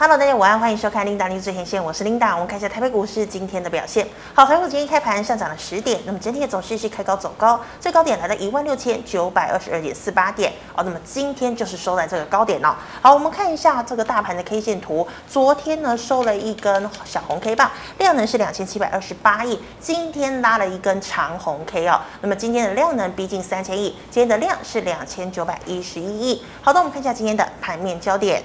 [0.00, 2.32] Hello，大家晚安，欢迎收看 Linda News 最前线，我是 Linda。
[2.32, 4.08] 我们看一下台北股市今天的表现。
[4.32, 10.82] 好，台股今天开盘上涨了十点，那么整体的走势是开高走高，最高点来到一万六千九百二十二点四八点哦。
[10.84, 12.74] 那么今天就是收在这个高点哦。
[13.02, 22.00] 好，我们看一下这个大盘的 K 线图，昨天呢收了一根小红 K 棒，量能是两千七百二十八亿，今天拉了一根长红 K 哦。
[22.22, 26.42] 那么今天的量能逼近三千亿，今天的量是两千九百一十一亿。
[26.62, 28.42] 好的，我们看一下今天的盘面焦点。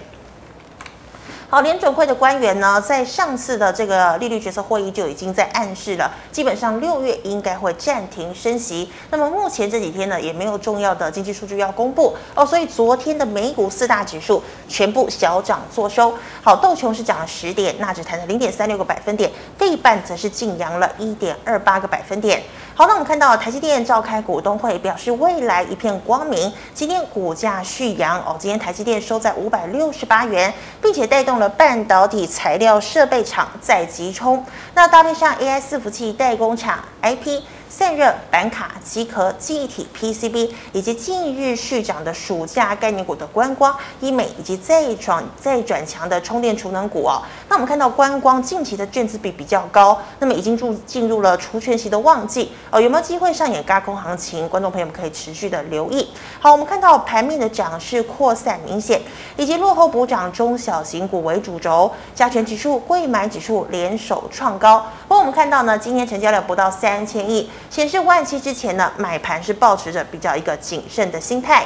[1.47, 8.91] 好，联准会的官员呢，在上次的这个利率决策会议就已经在暗示了，基本上六月应该会暂停升息。
[9.11, 16.11] 那么目前这几天呢，也没有重要的经济数据要公布哦，所以昨天的美股四大指数全部小涨作收。
[16.41, 22.41] 好，道琼是涨了十点，纳指弹了零点三六个百分点，费半则是劲扬了一点二八个百分点。
[22.77, 26.51] 好，那我们看到台积电召开股东会，表示未来一片光明。
[26.73, 34.45] 今天股价续扬哦，今天台积电收在五百六十八元，并且带动了半导体材料设备厂在急冲。
[34.73, 37.41] 那搭配上 AI 伺服器代工厂 IP。
[37.67, 47.21] 散热板卡、机壳、记忆体、PCB，以及近日续涨的暑假概念股的观光、医美，以及再转再转强的充电储能股哦。
[47.49, 52.79] 那我们看到观光近期的券资比比较高，那么已经入进入了除权息的旺季哦。
[52.79, 54.47] 有没有机会上演高空行情？
[54.47, 56.07] 观众朋友们可以持续的留意。
[56.39, 59.01] 好，我们看到盘面的涨势扩散明显，
[59.35, 64.85] 以及落后补涨中小型股为主轴，加权指数、柜买指数联手创高。
[65.07, 67.49] 不过我们看到呢，今天成交量不到三千亿。
[67.69, 71.65] 显示万七之前呢，买盘是保持着比较一个谨慎的心态。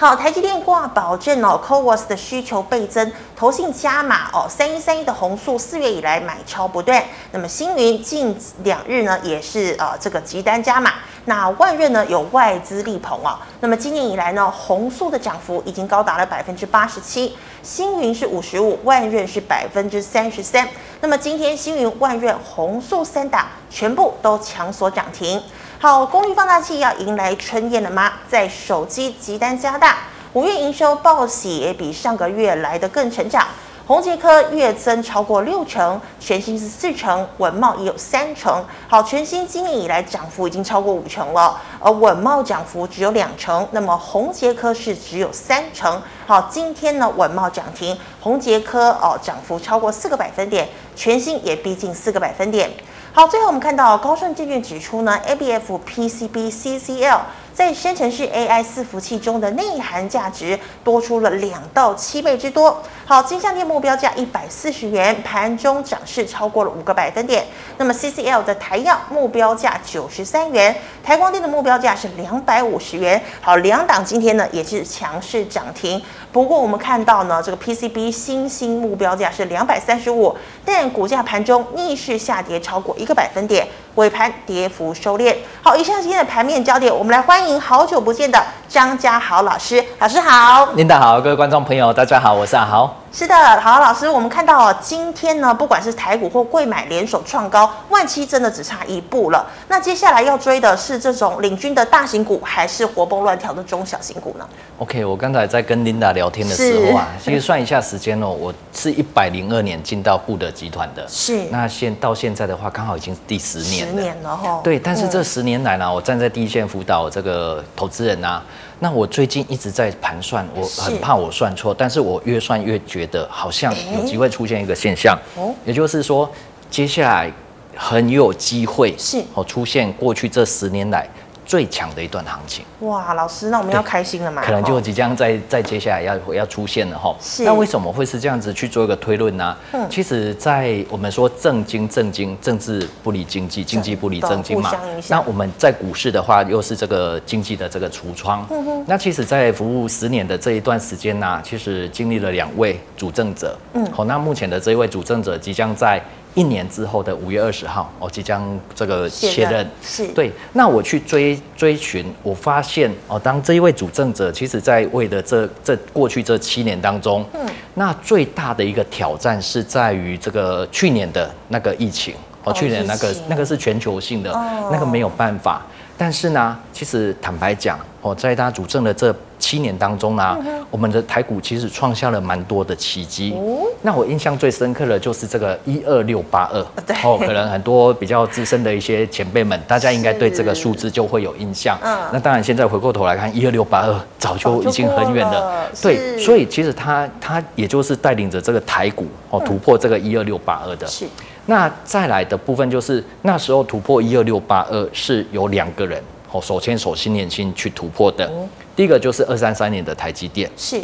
[0.00, 7.02] 好，台积电挂保证哦，CoWoS 的需求倍增，投信加码哦，三一三一的红素四月以来买超不断。
[7.32, 8.32] 那么星云近
[8.62, 10.92] 两日呢也是呃这个急单加码。
[11.24, 13.36] 那万润呢有外资力捧哦。
[13.58, 20.68] 那么今年以来呢，红素的涨幅已经高达了百分之八十七，星云是五十五，万润是百分之三十三。
[21.00, 25.42] 那么今天星云、万润、红素三档全部都强锁涨停。
[25.80, 28.14] 好，功率放大器要迎来春宴了吗？
[28.28, 29.98] 在手机急单加大，
[30.32, 33.46] 五月营收报喜也比上个月来得更成长。
[33.86, 38.64] 宏捷科月增超过六成，全新是四成，稳懋也有三成。
[38.88, 46.02] 好，全新今年以来涨幅已经超过五成了，而稳懋涨幅只有两成，那么宏捷科是只有三成。
[46.26, 52.68] 好，今天呢稳懋涨停，宏捷科哦涨幅超过四个百分点，全新也逼近四个百分点。
[53.12, 57.20] 好，最后我们看到高盛证券指出呢，ABF PCB CCL
[57.58, 62.80] 在生成式 AI 伺服器中的内涵价值多出了两到七倍之多。
[63.04, 67.44] 好，金像电目标价一百四十元，盘中涨势超过了五个百分点。
[67.76, 73.20] 那么 CCL 的台燿目标价九十三元，台光电的目标价是两百五十元。
[73.40, 76.00] 好，两档今天呢也是强势涨停。
[76.30, 83.66] 不过我们看到呢，这个 PCB 新兴目标价是两百三十五，但股价盘中逆势下跌超过一个百分点。
[83.94, 85.34] 尾盘跌幅收敛。
[85.60, 89.82] 好，以上今天的盘面焦点，我们来欢迎好久不见的张家豪老师。
[90.00, 92.92] 老师好，您好，各位观众朋友，大家好，我是阿豪。
[93.10, 99.44] 是的，好，老师，我们看到今天呢，不管是台股或贵买联手创高，万七真的只差一步了。
[99.66, 104.46] 那接下来要追的是这种领军的大型股，还是活蹦乱跳的中小型股呢
[104.78, 111.44] ？OK，我刚才在跟 Linda 聊天的时候啊，其实算一下时间哦，我是一百零二年进到固德集团的，是。
[111.50, 113.92] 那现到现在的话，刚好已经是第十年了。
[113.92, 114.60] 十年了哈。
[114.62, 118.42] 对，但是这十年来呢，我站在第一线辅导这个投资人啊。
[118.80, 125.18] 那我最近一直在盘算，我很怕我算错，但是我越算越觉得好像有机会出现一个现象，
[125.64, 126.30] 也就是说，
[126.70, 127.32] 接下来
[127.76, 129.22] 很有机会是。
[129.34, 131.08] 哦出现过去这十年来。
[131.48, 134.42] 最强的一段行情哇，老师，那我们要开心了嘛？
[134.44, 137.16] 可能就即将在在接下来要要出现了哈。
[137.22, 137.42] 是。
[137.42, 139.56] 那为什么会是这样子去做一个推论呢？
[139.72, 139.86] 嗯。
[139.88, 144.70] 其实，在我们说政经政经政治不离经济，经济不离政经嘛。
[145.08, 148.46] 那我们在股市的话，又是这个经济的这个橱窗。
[148.50, 148.84] 嗯哼。
[148.86, 153.56] 那其实，在服务十年的这一段时间呢，其实经历了两位主政者。
[153.72, 153.90] 嗯。
[153.90, 155.98] 好，那目前的这一位主政者即将在。
[156.34, 160.30] 一年之后的五月二十号，我即将这个卸任，是对。
[160.52, 172.14] 那我去追追寻，我发现哦，当这一位主政者，其实在为的这这过去这七年当中，嗯，那最大的一个挑战是在于这个去年的那个疫情，
[172.44, 174.30] 哦，去年那个那个是全球性的，
[174.70, 175.66] 那个没有办法。
[176.00, 183.34] 但是呢，其实坦白讲，哦，在他主政的这七年当中呢、啊，嗯、我们的台股其实创下了蛮多的奇迹。
[183.36, 186.60] 哦、那我印象最深刻的就是这个一二六八二。
[187.02, 191.76] 哦，可能很多比较资深的一些前辈们，大家应该对这个数字就会有印象。
[191.82, 191.98] 嗯。
[192.12, 195.68] 那当然，现在回过头来看，一二六八二早就已经很远了。
[195.82, 200.86] 对，所以其实他他也就是带领着这个台股哦突破这个一二六八二的。
[200.86, 201.04] 是。
[201.46, 206.00] 那再来的部分就是那时候突破一二六八二是有两个人
[206.32, 208.30] 哦手牵手心连心去突破的。
[208.76, 210.80] 第一个就是二三三年的台积电，是；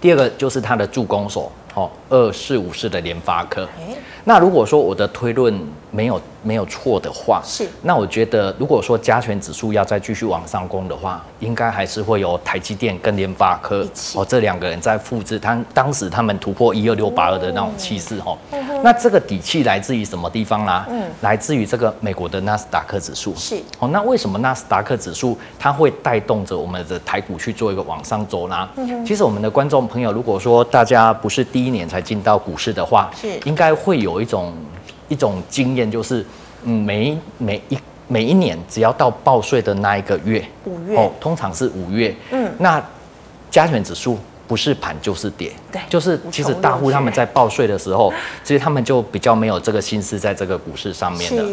[0.00, 3.62] 第二个就是它的助攻手，哦，二四五四的联发科。
[3.62, 5.54] 欸、那如果说我的推论
[5.92, 7.68] 没有没有错的话，是。
[7.82, 18.36] 那我觉得，如果说加权指数要再继续往上攻的话，应该还是会有台积电跟联发科哦这两个人在复制他当时他们突破一二六八二的那种气势，哦。
[18.52, 20.86] 嗯那这个底气来自于什么地方啦？
[20.88, 23.34] 嗯，来自于这个美国的纳斯达克指数。
[23.34, 23.56] 是。
[23.80, 28.68] 哦，那为什么纳斯达克指数它会带动着我们的台股去做一个往上走呢？
[28.76, 29.04] 嗯哼。
[29.04, 34.52] 其实我们的观众朋友，如果说大家不是第一年才进到股市的话，是，应该会有一种
[35.08, 36.24] 一种经验，就是
[36.64, 40.96] 嗯，每每一每一年只要到报税的那一个月，五月。
[40.96, 42.82] 哦，通常是五月，嗯，那
[43.50, 44.18] 加权指数。
[44.48, 48.10] 不是盘就是跌，对，就是其实大户他们在报税的时候，
[48.42, 51.44] 其实他们就比较没有这个心思在这个股市上面的。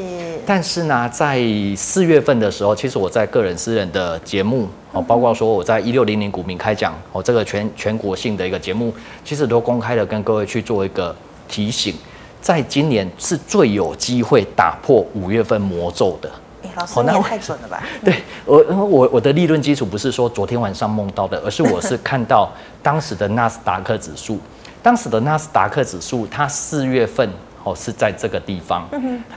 [0.46, 0.48] 是。
[0.48, 1.42] 但是呢，在
[1.76, 8.94] 四月份的时候，其实我在个人私人的节目哦，包括说我在一六零零股民开讲哦，这个全全国性的一个节目，
[9.24, 11.16] 其实都公开的跟各位去做一个
[11.48, 11.96] 提醒，
[12.42, 16.30] 在今年是最有机会打破五月份魔咒的。
[16.76, 17.84] 老师，你也太准了吧？
[18.04, 18.16] 对
[18.46, 22.52] 我，我我的理论基础不是说昨天晚上梦到的，而是我是看到
[22.82, 24.40] 当时的纳斯达克指数，
[24.82, 27.30] 当时的纳斯达克指数，它四月份
[27.66, 28.88] 哦是在这个地方。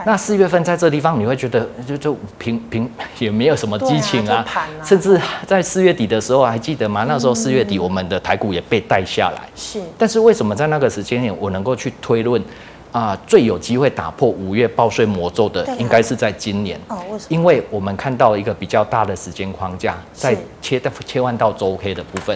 [0.05, 4.47] 那四月份在这个地方，你会觉得就就平平也没有什么激情啊，
[4.85, 7.03] 甚至在四月底的时候还记得吗？
[7.05, 9.41] 那时候四月底我们的台股也被带下来。
[9.53, 12.41] 是，但是为什么在那个时间点我能够去推论？
[12.91, 16.75] 啊，最有机会打破五月报税魔咒的，应该是在今年。
[16.87, 17.27] 哦，为什么？
[17.29, 22.35] 因为我们看到一个比较大的时间框架，在切到切换到周 K 的部分，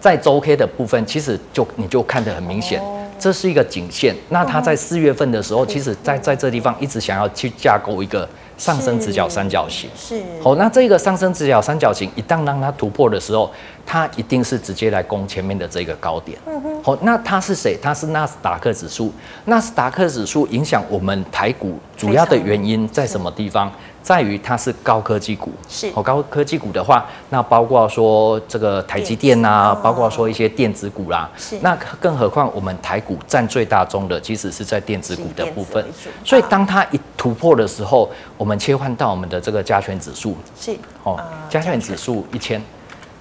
[0.00, 2.80] 在周 K 的部分，其实就你就看得很明显，
[3.18, 4.14] 这是一个颈线。
[4.28, 8.28] 那它在四月份的时候，其实在在这地方一直想要去架构一个。
[8.58, 13.48] 上升直角三角形是好，那这个上升直角三角形一旦让它突破的时候，
[13.86, 16.36] 它一定是直接来攻前面的这个高点。
[16.44, 17.78] 嗯哼，好，那它是谁？
[17.80, 19.12] 它是纳斯达克指数。
[19.44, 23.70] 纳斯达克指数影响我们台股主要的原因在什么地方？
[24.08, 25.92] 在于它是高科技股，是。
[25.94, 31.58] 哦，高科技股的话，那包括说这个台积电啊，包括说一些电子股啦，是。
[31.60, 35.84] 那更何况我们台股占最大宗的，其实是在电子股的部分。
[36.24, 40.74] 所以当它一突破的时候，我们切换到我们的这个加权指数，是。
[41.02, 42.58] 哦，加权指数一千，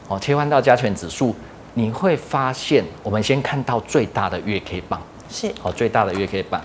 [0.08, 1.36] 哦，切换到加权指数，
[1.74, 5.54] 你会发现，我们先看到最大的月 K 棒，是。
[5.64, 6.62] 哦，最大的月 K 棒。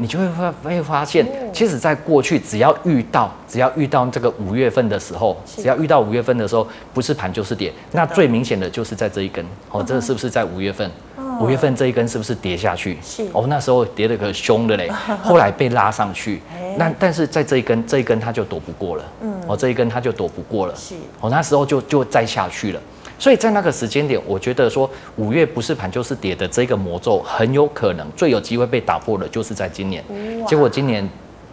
[0.00, 7.70] 你就会发会发现，其实，在过去，只要遇到只要遇到这个五月份的时候，只要遇到五月份的时候，不是盘就是跌。
[7.92, 10.90] 那最明显的就是在这一根，哦，这是不是在五月份？
[11.38, 12.98] 五月份这一根是不是跌下去？
[13.02, 14.90] 是哦，那时候跌得可凶的嘞，
[15.22, 16.40] 后来被拉上去。
[16.76, 20.74] 那但是在这一根这一根它就躲不过了，嗯，哦，这一根它就躲不过了。
[20.74, 22.80] 是哦，那时候就就再下去了。
[23.20, 30.02] 所以在那个时间点，我觉得说五月不是盘就是跌的这个魔咒，很有可能最有机会被打破的，就是在今年。
[30.48, 31.06] 结果今年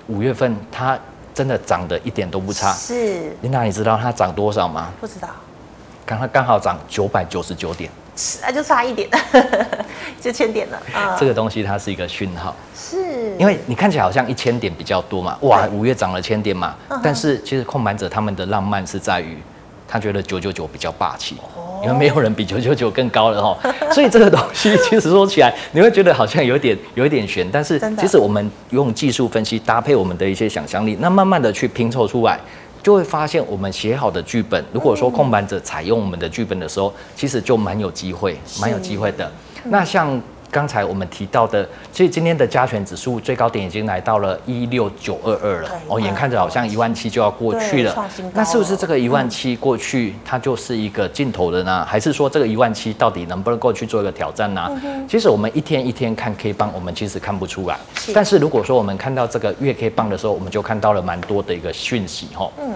[0.08, 0.98] 五月份它
[1.34, 2.72] 真的涨得一点都不差。
[2.72, 3.36] 是。
[3.42, 4.94] 琳达，你知道它涨多少吗？
[5.02, 5.28] 不知道。
[6.06, 7.92] 刚刚刚好涨九百九十九点。
[8.16, 9.10] 是啊，就差一点，
[10.22, 10.82] 就千点了。
[11.20, 12.56] 这个东西它是一个讯号。
[12.74, 13.36] 是。
[13.38, 16.74] 因为你看起来好像一千点比较多嘛，哇，五月涨了千点嘛。
[17.04, 19.38] 但是其实控盘者他们的浪漫是在于。
[19.88, 21.36] 他觉得九九九比较霸气，
[21.82, 23.58] 因为没有人比九九九更高了哈，
[23.92, 32.40] 所以这个东西其实说起来，你会觉得好像有点 有一点悬，但是其实我们用技术分析搭配我们的一些想象力，那慢慢的去拼凑出来，
[32.84, 39.32] 就会发现我们写好的剧本，如果说控盘者采用我们的剧本的时候，其实就蛮有机会，蛮有机会的。
[39.66, 40.22] 那像。
[40.50, 48.10] 刚才我们提到的，所以今天的加权指数最高点已经来到了一六九二二了，哦，眼看着好像一万七就要过去了。
[48.34, 51.86] 那是不是这个一万七过去，它就是一个尽头的呢？
[51.86, 54.70] 还是说这个一万七到底能不能够去做一个挑战呢？
[55.08, 57.78] 其实我们一天一天看 K 棒，我们其实看不出来。
[58.14, 62.50] 但是如果说我们看到这个月 K 棒的时候，我们就看到了蛮多的一个讯息哈。
[62.60, 62.74] 嗯，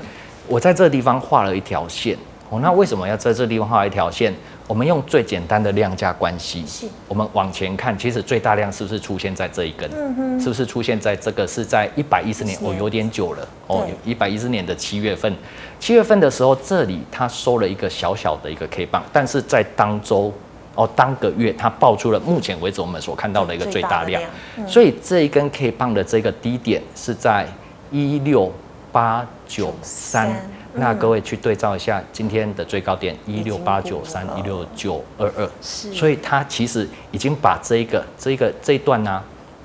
[0.48, 2.18] 我在这个地方画了一条线。
[2.50, 4.34] 哦，那为什么要在这地方画一条线？
[4.72, 6.64] 我们用最简单的量价关系，
[7.10, 9.92] 我们往前看，其实最大量是不是出现在这一根？
[10.40, 11.46] 是不是出现在这个？
[11.46, 12.58] 是在一百一十年？
[12.64, 13.46] 哦，有点久了。
[13.68, 15.36] 哦，一百一十年的七月份，
[15.78, 20.32] 七月份的时候，这里它收了一个小小的一个 K 棒，但是在当周
[20.76, 24.24] 哦，当个月它爆出了目前为止我们所看到的一个最大量。
[24.56, 27.46] 嗯、所以这一根 K 棒的这个低点是在
[27.92, 28.50] 一六
[28.90, 30.34] 八九三。
[30.74, 39.24] 那各位去对照一下今天的最高点一六八九三一六九二二，所以它其实已经把这一个这一个这一段呢、啊，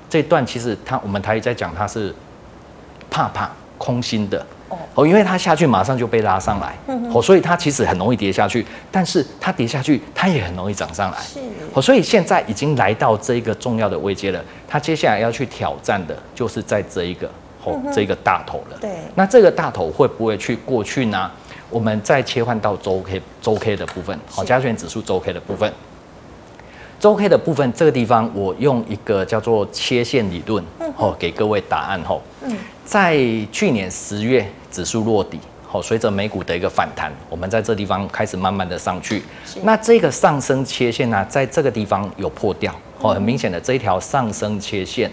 [0.09, 2.13] 这一段其实它我们台语在讲它是
[3.09, 4.45] 怕怕空心的
[4.95, 6.75] 哦，因为它下去马上就被拉上来
[7.13, 11.39] 哦，所以它其实很容易跌下去，但是它跌下去它也很容易涨上来是。
[11.73, 17.29] 哦，所以现在已经来到这一个重要的位阶了，它接下来要去挑战的就是在这一个。
[17.93, 21.29] 这个大头了，对，那这个大头会不会去过去呢？
[21.69, 25.71] 我们再切换到周 K 周 K 的部分，好，加权指数周 K 的部分，
[26.97, 30.63] 周 K 的部分这个地方，我用一个叫做切线理论，
[30.95, 32.21] 哦，给各位答案吼。
[32.43, 33.17] 嗯，在
[33.51, 35.37] 去年十月指数落底，
[35.67, 39.21] 好，随着美股的一个反弹，我们在这地方开始慢慢的上去。
[39.63, 45.11] 那这个上升切线呢，在这个地方有破掉，哦，很明显的这一条上升切线，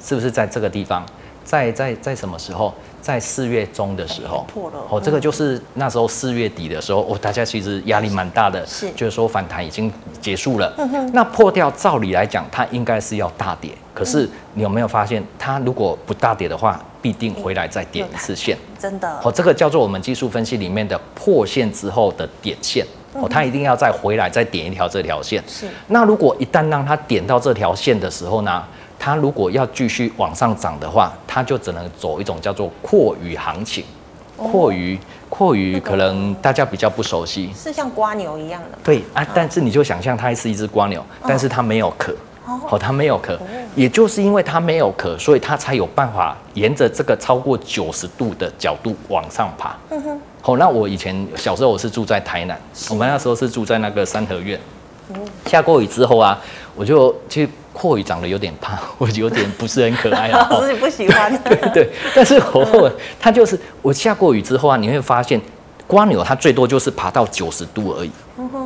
[0.00, 1.04] 是不是在这个地方？
[1.46, 2.74] 在在在什么时候？
[3.00, 4.78] 在四月中的时候，破了。
[4.90, 10.74] 哦，这个就是那时候四月底的时候，哦，大家其实压力蛮大的，是，就是说反弹已经结束了。
[10.76, 11.12] 嗯哼。
[11.12, 13.70] 那破掉，照理来讲，它应该是要大跌。
[13.94, 18.58] 可是你有没有发现，它如果不大跌的话，必定回来再点一次线。
[18.76, 19.08] 真的。
[19.22, 22.84] 哦，这个叫做我们技术分析里面的破线之后的点线。
[23.12, 25.40] 哦，它一定要再回来再点一条这条线。
[25.46, 25.68] 是。
[25.86, 28.64] 那如果一旦让它点到这条线的时候呢？
[28.98, 33.84] 它如果要继续往上涨的话，它就只能走一种叫做阔鱼行情。
[34.36, 34.98] 阔鱼，
[35.30, 38.78] 阔鱼可能大家比较不熟悉，是像瓜牛一样的。
[38.84, 42.14] 对啊，但是你就想象它是一只瓜牛，但是它没有壳。
[42.70, 43.36] 哦，它没有壳，
[43.74, 49.76] 也就是因为它没有壳，所以它才有办法沿着这个超过九十度的角度往上爬。
[49.90, 50.20] 嗯哼。
[50.40, 52.56] 好，那我以前小时候我是住在台南，
[52.88, 54.60] 我们那时候是住在那个三合院。
[55.46, 56.38] 下过雨之后啊，
[56.76, 60.46] 我就其实蛞蝓长得有点胖， 我有点不是很可爱啊。
[60.50, 61.36] 老师你不喜欢？
[61.44, 62.90] 对对，但是我后
[63.20, 65.40] 它就是我下过雨之后啊，你会发现
[65.86, 68.10] 瓜牛它最多就是爬到九十度而已。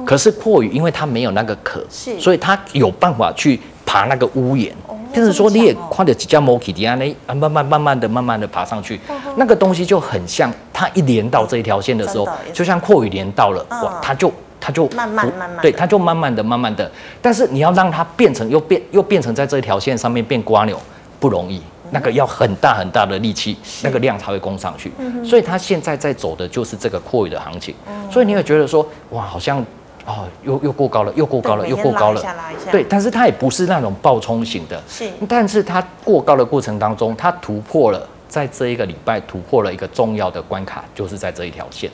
[0.05, 4.75] 可是蛞蝓因为它没有那个壳，是，所以它有办法去爬那个屋檐。
[5.12, 9.00] 就是说你也跨了几家摩基底下呢，啊，慢慢慢慢的慢慢的爬上去，
[9.37, 14.33] 那个东西就很像它一连到这一条线的时候，就像蛞蝓连到了，哇，它就。
[14.61, 16.90] 它就慢慢慢慢，对，它就慢慢的、慢慢的。
[17.23, 20.79] 但是你要让它变成又变又变成在这条线上面变瓜牛
[21.19, 24.93] 不容易，那个要很大很大的力气，那个量才会攻上去。
[25.25, 27.75] 所以它现在在走的就是这个阔鱼的行情。
[28.11, 29.64] 所以你会觉得说，哇，好像
[30.05, 32.23] 哦，又又过高了，又过高了，又过高了。
[32.71, 34.83] 对，但是它也不是那种暴冲型的。
[34.88, 35.09] 是。
[35.29, 41.90] 但是它过高的过程当中，它突破了，在这一个礼拜突破了一个重要的关卡，就是在这一条线。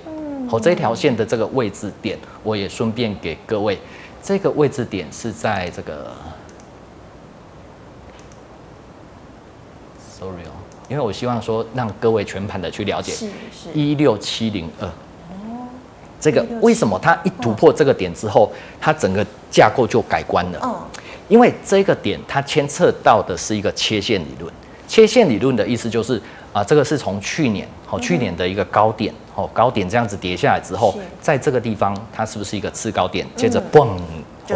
[0.57, 3.79] 好，这条线的这个位置点，我也顺便给各位，
[4.23, 6.11] 这个位置点是在这个
[10.11, 10.57] ，sorry 哦，
[10.89, 15.69] 因为我希望说让各位全盘的去了解，是是一六七零二，哦，
[16.19, 20.59] 这个为什么它一突破这个点之后，它整个架构就改观了？
[20.63, 20.81] 哦，
[21.29, 24.51] 因为这个点它牵涉到的是一个切线理论，
[24.89, 26.23] 切线理论的意思就是。
[26.57, 33.27] 啊，这个是从去年，好，去年的一个高点，哦，高点这样子跌下来之后，在这个地方，它是不是一个次高点？
[33.37, 33.91] 接着嘣，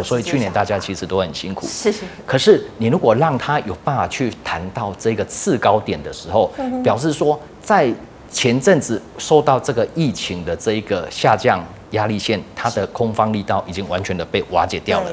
[0.03, 1.67] 所以去年大家其实都很辛苦。
[1.67, 1.93] 是。
[2.25, 6.51] 可是你如果让它有办法去谈到这个次高点的时候，
[6.83, 7.93] 表示说在
[8.31, 11.63] 前阵子受到这个疫情的这一个下降。
[11.91, 15.09] 压力线，它的空方力道已经完全的被瓦解掉了。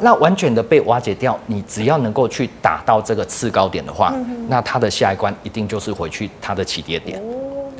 [0.00, 4.14] 那完全的被瓦解掉，你只要能够去打到这个次高点的话，
[4.48, 7.20] 那它的下一关一定就是回去它的起跌点。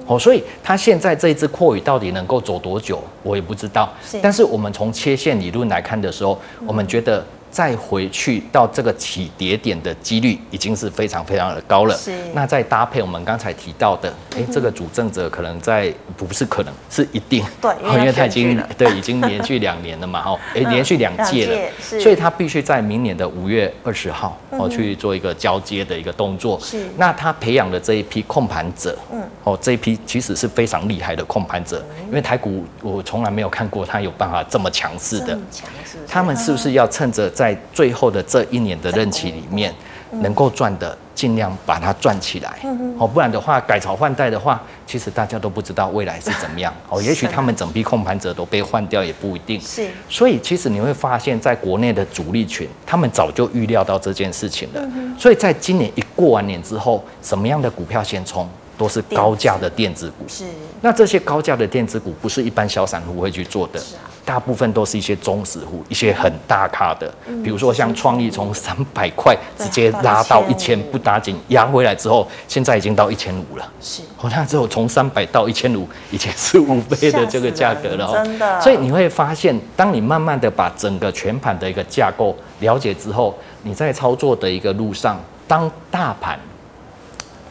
[0.06, 3.88] 哦，所以它现在这一只阔鱼到底能够走多久，我也不知道。
[4.22, 7.24] 但是我们从切线理论来看的时候，我们觉得。
[7.50, 11.96] 再回去到这个起跌点的几率已经是非常非常的高了。
[11.96, 12.12] 是。
[12.32, 17.44] 那再搭配我们刚才提到的，哎、欸，这个主政者可能在不是可能是一定。
[17.60, 17.74] 对。
[17.82, 21.70] 因为 他已经对已经连续两年了嘛，哦，哎， 连续两届了。
[21.82, 22.00] 是。
[22.00, 26.56] 所以他必须在明年的五月二十号哦去做一个交接的一个动作。
[26.60, 26.86] 是。
[26.96, 35.28] 那他培养的这一批控盘者，嗯，哦，这一批其实是非常厉害的控盘者，因为台股我从来没有看过他有办法这么强势的。
[35.50, 35.98] 强势。
[36.06, 37.28] 他们是不是要趁着？
[37.40, 39.74] 在最后的这一年的任期里面，
[40.20, 42.58] 能够赚的尽量把它赚起来，
[42.98, 49.58] 哦，不然的话改朝换代的话，其实大家都不知道未来是怎么样，哦，也许他们整批控盘者都被换掉也不一定。
[49.58, 54.86] 是，所以其实你会发现在国内的主力群，他们早就预料到这件事情了，
[55.18, 58.46] 所以在今年一过完年之后，什么样的股票先冲？
[58.76, 60.44] 都是高价的电子股，是。
[60.80, 63.78] 那这些高价的电子股不是一般小散户会去做的，
[64.24, 67.12] 大部分都是一些中实户，一些很大咖的，
[67.42, 73.72] 比如说像创意从三百块直接拉到一千，不打紧压回来之后，现在已经到一千五了。
[73.80, 78.12] 是，好像之后从三百到一千五，已经是五倍的这个价格了。
[78.24, 78.60] 真的。
[78.60, 86.38] 所以你会发现，当你慢慢的把整个全盘的一个架构了解之后，你在操作的一个路上，当大盘。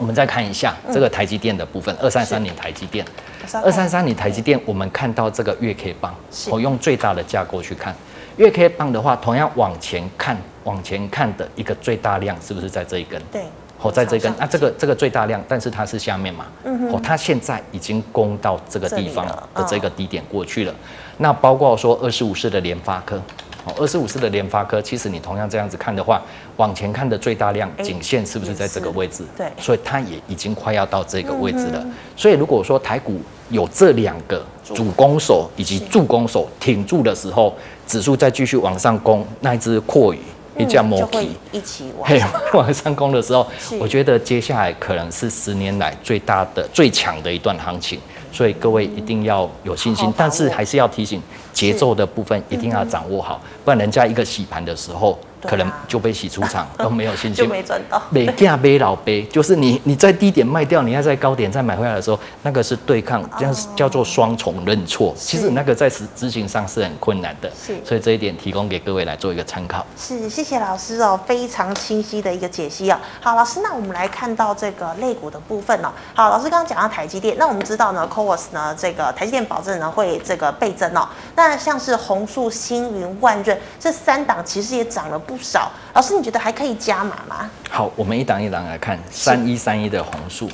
[0.00, 3.04] 我们再看一下这个台积电的部分，二三三零台积电，
[3.62, 6.14] 二三三零台积电，我们看到这个月 K 棒，
[6.48, 7.94] 我用最大的架构去看。
[8.38, 13.20] 月 K 棒的话，同样往前看，往前看的一个最大量是不是在这一根？
[13.30, 13.42] 对，
[13.82, 20.74] 哦，在这一根，那这个这个最大量，但是它是下面嘛，嗯哦，它现在已经攻到这个地方的这个低点过去了，
[21.18, 23.20] 那包括说二十五市的联发科。
[23.64, 26.22] 哦，二十五四的联发科，其实你同样这样子看的话，
[26.56, 29.22] 往前看的最大量颈线是不是在这个位置？
[29.36, 31.84] 对，所以它也已经快要到这个位置了。
[32.16, 37.54] 所以如果说台股有这两个主攻手以及助攻手挺住的时候，
[37.86, 40.18] 指数再继续往上攻，那一只阔鱼
[40.56, 43.46] 一架摩皮一起往上 往上攻的时候，
[43.78, 48.00] 我觉得接下来可能是十年来最大的、最强的一段行情。
[48.32, 51.22] 所以各位一定要有信心，但是还是要提醒
[51.52, 55.18] 节奏的部分一定要掌握好，不然人家一个洗盘的时候。
[55.42, 58.00] 可能就被洗出场， 都没有信心，就没赚到。
[58.10, 65.14] 每价背老背，就是你你在低点卖掉，你要在高点再买回来的时候，那个是对抗，这样叫做双重认错。
[65.16, 67.74] 其实那个在执执行上是很困难的，是。
[67.84, 69.84] 所以这一点提供给各位来做一个参考。
[69.96, 72.98] 是，谢谢老师哦，非常清晰的一个解析哦。
[73.20, 75.90] 好，老师，那我们来看到这个类股的部分哦。
[76.14, 81.08] 好，老师刚刚讲到台积电，那我们知道呢 c o w a s 呢，这个台积电保证呢会这个倍增哦。
[81.34, 85.18] 那像是红树、星云、万润这三档，其实也涨了。
[85.30, 87.48] 不少，老师，你觉得还可以加码吗？
[87.70, 90.50] 好，我们一档一档来看，三一三一的红树，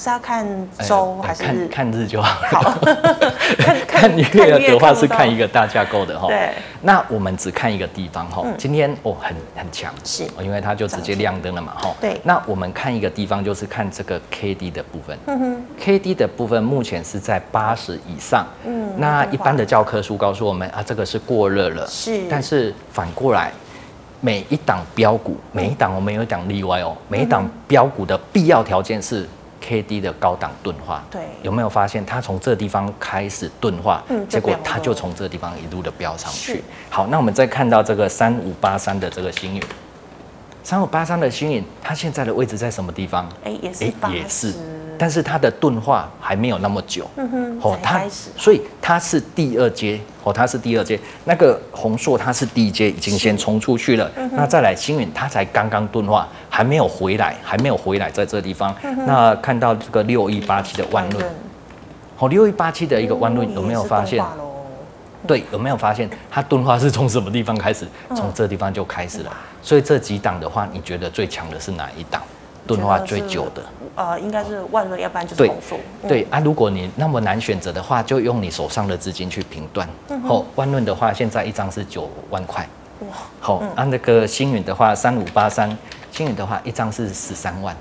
[0.00, 2.40] 老师要看周还是、哎、看看日就好？
[2.62, 2.78] 好，
[3.86, 6.26] 看看月的话是看一个大架构的哈。
[6.26, 8.40] 对，那我们只看一个地方哈。
[8.46, 11.94] 嗯、今天哦很很强，是，因为它就直接亮灯了嘛哈。
[12.00, 15.18] 对，那我们看一个地方就是看这个 K D 的部分。
[15.26, 18.46] 嗯哼，K D 的部分目前是在八十以上。
[18.64, 18.94] 嗯。
[18.96, 21.86] 那一般的教科书告诉我们啊，这个是过热了。
[21.86, 22.22] 是。
[22.30, 23.52] 但是反过来，
[24.22, 26.96] 每一档标股，每一档我们有一档例外哦。
[27.06, 29.28] 每一档标股的必要条件是
[29.70, 31.04] K D 的高档钝化。
[31.08, 31.22] 对。
[31.42, 34.02] 有没有发现它从这地方开始钝化？
[34.08, 34.26] 嗯。
[34.28, 36.64] 结果它就从这地方一路的飙上去。
[36.88, 39.62] 好，那我们再看到这个三五八三的这个星云，
[40.64, 43.28] 三五八三的星云，它现在的位置在什么地方？
[43.44, 43.84] 哎，也是。
[43.84, 44.52] 哎，也是。
[44.98, 48.02] 但是它的钝化还没有那么久，嗯哼，哦，它
[48.36, 51.00] 所以它是第二阶，哦，它是第二阶。
[51.24, 54.10] 那个红硕它是第一阶，已经先冲出去了。
[54.32, 56.28] 那再来星云，它才刚刚钝化，
[56.60, 58.74] 还没有回来，还没有回来，在这个地方。
[59.06, 61.24] 那看到这个六一八七的万润，
[62.14, 64.22] 好，六一八七的一个万润有没有发现？
[65.26, 67.88] 对，有没有发现它钝化是从什么地方开始？
[68.14, 69.34] 从这地方就开始了。
[69.62, 72.20] 所以这几档的话，你觉得最强的是哪一档？
[72.66, 73.62] 钝化最久的，
[73.94, 75.80] 呃，应该是万润，要不然就是弘塑。
[76.06, 79.88] 对啊，如果你那么难选择的话，就用你手上的资金去评断。
[80.28, 82.68] 好，万润的话，现在一张是九万块。
[83.00, 85.74] 哇，好，啊，那个星云的话，三五八三，
[86.12, 87.76] 星宇的话，一张是十三万。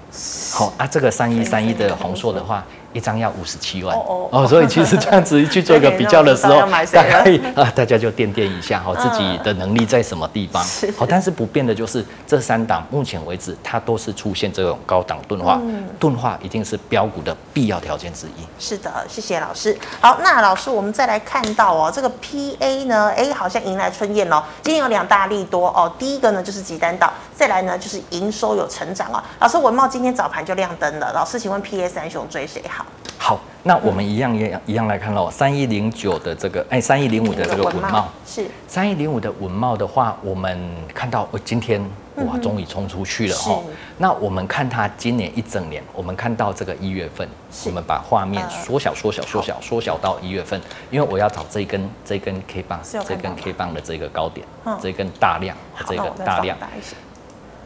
[0.53, 2.63] 好，啊，这个三一三一的红硕的话。
[2.93, 6.59] 一张要五十七万哦，哦，所以其实这样子去做一个比较的时候，
[6.91, 10.63] 大概 啊，大家就掂掂一下哈，自己的能力在什么地方。
[10.97, 15.59] 好，但是不变的就是这三档，目前为止它都是出现这种高档钝化，
[15.99, 18.45] 钝化一定是标股的必要条件之一。
[18.57, 19.77] 是的，谢谢老师。
[20.01, 24.43] 好，那老师，我们再来看到哦，这个 PA 呢，哎，好像迎来春燕哦。
[24.63, 29.21] 今天有两大利多哦，第一个呢就是集单岛，再来呢就是营收有成长哦。
[29.39, 32.78] 老师，文茂今天早盘就亮灯了，老师，请问 PA 三雄追谁好？
[33.17, 35.29] 好，那我们一样一样一样来看喽。
[35.29, 38.07] 三一零九的这个，哎，三一零五的这个文茂。
[38.25, 38.45] 是。
[38.67, 40.57] 三一零五的文茂的话，我们
[40.93, 41.81] 看到我今天
[42.15, 43.59] 哇，终于冲出去了哈。
[43.97, 47.27] 那我们看它今年一整年，我们看到这个一月份，
[47.65, 54.47] 我们把画面缩小缩小缩小缩小到一月份，因为我要找这根这根 K 棒，这根 K 棒的这个高点，
[54.81, 56.57] 这根大量，这个大量。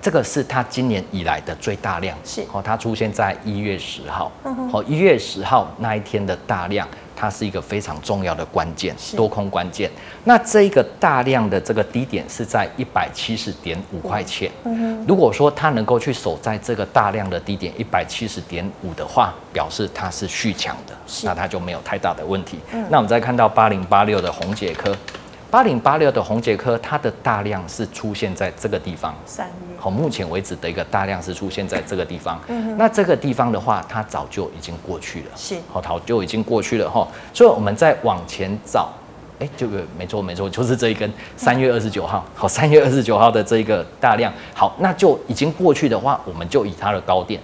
[0.04, 4.30] 这个是它今年以来的最大量，是哦，它出现在一月十号，
[4.70, 6.86] 好，一月十号那一天的大量
[7.16, 9.90] 它是一个非常重要的关键，多空关键。
[10.26, 14.52] 那这一个大量的这个低点是在一百七十点五块钱。
[15.08, 22.60] 如果说它能够去守在这个大量的低点一百七十点五的话，表示它是续强的，那它就没有太大的问题。
[22.90, 24.94] 那我们再看到八零八六的红杰科。
[25.50, 29.16] 八零八六的红杰科，它的大量是出现在这个地方。
[29.24, 32.40] 三月，好，目前为止的一个大量是出现在这个地方。
[32.48, 35.26] 嗯，那这个地方的话，它早就已经过去了。
[35.36, 37.06] 是，好，早就已经过去了哈。
[37.34, 38.88] 所以我们再往前找，
[39.40, 42.24] 哎，这个没错没错，就是这一根三月二十九号。
[42.34, 47.38] 好，三月二十九号的这一个大量，好，那就已经过去的话，我们就以它的高点。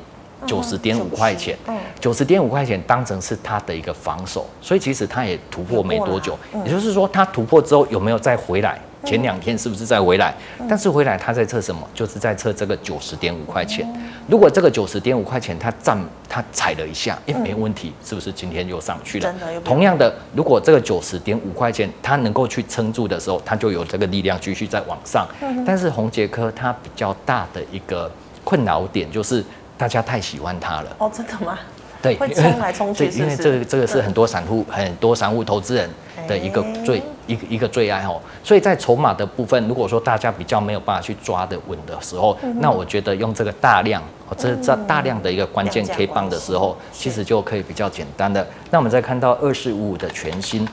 [0.47, 1.57] 九十点五块钱，
[1.99, 8.79] 九十点五块钱当成是它的一个防守，所以其实它也突破没多久，也就是说它突破之后有没有再回来？
[9.05, 10.33] 前两天是不是再回来？
[10.67, 11.81] 但是回来它在测什么？
[11.93, 13.87] 就是在测这个九十点五块钱。
[14.27, 19.33] 如果这个九十点五块钱它站它踩了一下，也没问题，是不是今天又上去了？
[19.63, 25.27] 同样的，如果这个九十点五块钱它能够去撑住的时候，它就有这个力量继续再往上。
[25.65, 28.11] 但是红杰科它比较大的一个
[28.43, 29.43] 困扰点就是。
[29.79, 31.57] 大家太喜欢它了哦，真的吗？
[32.01, 35.89] 对，会冲来冲去，因为这个这个是很多散户、很多散户投资人
[36.27, 38.21] 的一个最一个一个最爱哦。
[38.43, 48.47] 所以在筹码的部分，如果说大家比较没有办法去抓的稳的时候，那我觉得用这个大量哦，这这大量的一个关键 K 棒的时候，其实就可以比较简单的。
[48.71, 50.65] 那我们再看到二四五五的全新，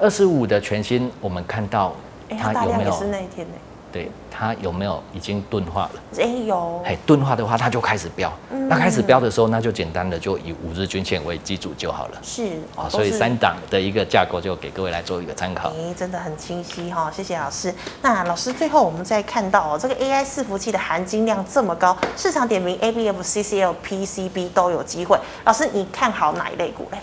[0.00, 1.94] 二四五五的全新，我们看到
[2.38, 2.92] 它有没有？
[2.92, 3.54] 是那一天呢？
[3.96, 6.00] 对，它有没有已经钝化了？
[6.18, 8.30] 哎、欸、有，哎钝化的话，它就开始飙。
[8.50, 12.18] 嗯、那开始飙的时候，那就简单的就以五日均线为基础就好了。
[12.22, 15.70] 是啊，所以三档的一个架构就给各位来做一个参考。
[15.70, 17.74] 哎、欸，真的很清晰哈，谢谢老师。
[18.02, 25.18] 那老师最后我们再看到哦，这个 AI 伺服器的含金量这么高，市场点名 ABF、CCL、PCB 都有机会。
[25.46, 26.98] 老师，你看好哪一类股嘞？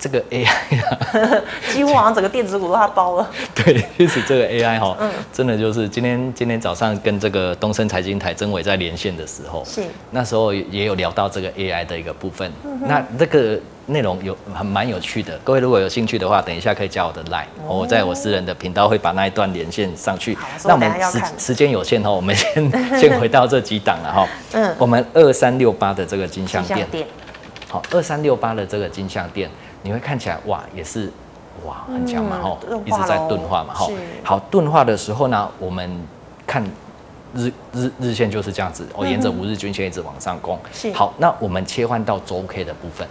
[0.00, 3.30] 这个 AI 啊， 几乎好像整个电子股都它包了。
[3.54, 12.50] 对，其实这个 AI 哈，嗯真的就是今天今天早上跟这个东森财经台曾伟在连线的时候，是那时候也有聊到这个 AI 的一个部分。
[12.88, 20.38] 那这个内容有很蛮有趣的，各位如果有兴趣的话，等一下可以加我的 Line，我在我私人的频道会把那一段连线上去。
[20.64, 24.28] 那我们时时间有限哈，我们先 先回到这几档了哈。
[24.52, 26.86] 嗯，我们二三六八的这个金项店，
[27.68, 29.50] 好，二三六八的这个金像电。
[29.82, 31.10] 你会看起来哇，也是
[31.64, 33.90] 哇很强嘛吼，嗯、一直在钝化嘛吼。
[34.22, 36.02] 好，钝化的时候呢，我们
[36.46, 36.62] 看
[37.34, 40.58] 日日日线就是这样子，我、嗯、哼沿着五日均线一直往上攻。
[40.72, 43.06] 是好，那我们切换到周 K 的部分，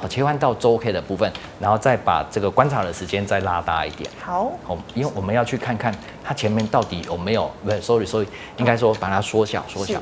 [0.00, 4.08] 好，切换到周 K 的部分，然后再把这个观察的时间再拉大一点。
[4.22, 10.00] 好，好，因为我们要去看看它前面到底有没有，不是，sorry sorry，应该说把它缩小缩小。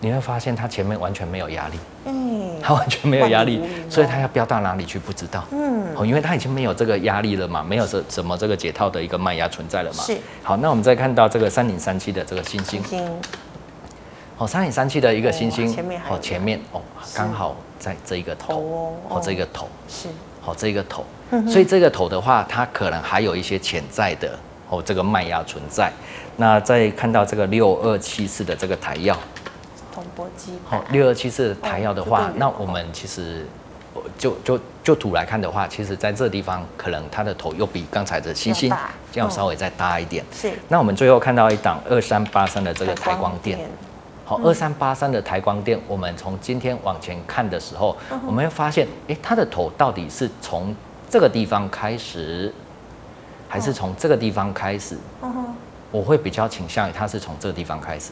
[0.00, 10.16] 你会发现它前面完全没有压力，嗯，它完全没有压力，所以他要飙到哪里去不知道，嗯，哦，因为他已经没有这个压力了嘛，没有什什么这个解套的一个卖压存在了嘛，是。
[10.42, 12.82] 好，那我们再看到这个三零三七的这个星星，
[14.38, 15.68] 哦，三零三七的一个欣兴，
[16.08, 16.80] 哦，前面哦，
[17.14, 20.08] 刚好在这一个头，哦，这个头是，
[20.44, 21.04] 哦，这个头，
[21.48, 24.38] 所以这个头的话，它可能还有一些潜在的
[24.70, 25.90] 哦这个卖压存在。
[26.36, 28.94] 那再看到这个六二七四的这个台
[30.16, 30.50] 燿。
[30.64, 33.46] 好，六二七四台药的话，那我们其实
[34.18, 38.72] 就就就图来看的话，其实在这个地方可能它的头又比刚才的星星
[39.14, 40.24] 要稍微再大一点。
[40.32, 40.52] 是。
[40.68, 43.58] 那我们最后看到一档二三八三的这个台光电。
[44.24, 50.74] 好，二三八三的台光电，我们从今天往前看的时候，我们会发现，哎，它的头到底是从
[51.08, 52.52] 这个地方开始，
[53.48, 54.98] 还是从这个地方开始？
[55.90, 58.10] 我会比较倾向于它是从这个地方开始。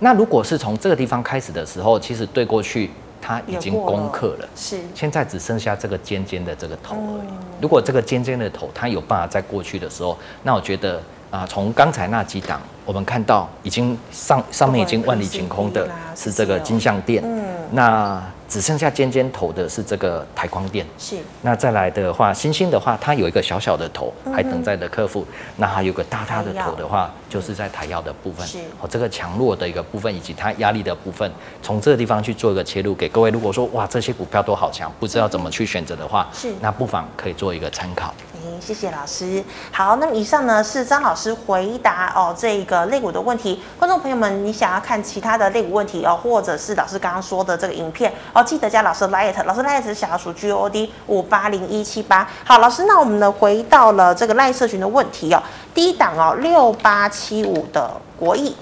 [0.00, 4.78] 那如果是从这个地方开始的时候，其实对过去它已经攻克了，是。
[4.94, 7.28] 现在只剩下这个尖尖的这个头而已。
[7.60, 18.22] 如果这个尖尖的头它有办法在过去的时候，那我觉得啊，从刚才那几档我们看到已经上上面已经万里晴空的是这个金像店，嗯，那。
[18.48, 21.18] 只剩下尖尖头的是这个台光电，是。
[21.42, 25.20] 那再来的话，星星的话，它有一个小小的头，还等待着克服。
[25.28, 28.46] 嗯、那还有个大大的头的话，就是在台药的部分。
[28.46, 28.58] 是。
[28.80, 31.30] 哦，这个强弱的一个部分，以及它压力的部分，
[31.62, 33.28] 从这个地方去做一个切入，给各位。
[33.30, 36.48] 如果说哇，这些股票都好强，不知道怎么去选择的话，是。
[36.60, 38.14] 那不妨可以做一个参考。
[38.60, 39.42] 谢谢老师。
[39.70, 43.60] 好，那么以上呢是张老师回答哦这个肋骨的问题。
[43.78, 52.28] 观众朋友们，你想要看其他的肋骨问题哦，或者是老师刚刚说的这个影片哦，记得加老师的 LINE，老师 LINE 是小老鼠 G O D 五八零一七八。
[52.44, 55.42] 好，老师，那我们呢回到了这个 LINE 社群的问题哦，
[55.74, 58.54] 第一档哦六八七五的国益。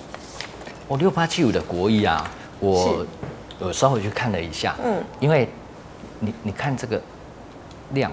[0.88, 2.24] 哦，六八七五的国益啊，
[2.60, 3.04] 我
[3.58, 5.48] 我稍微去看了一下，嗯，因为
[6.20, 7.00] 你你看这个。
[7.92, 8.10] 量。